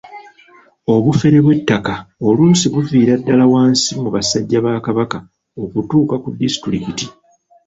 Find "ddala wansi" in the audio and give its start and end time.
3.19-3.89